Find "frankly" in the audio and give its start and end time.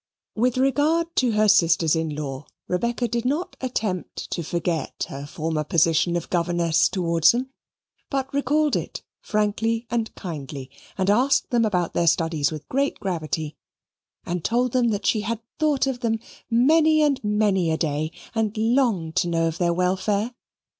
9.21-9.85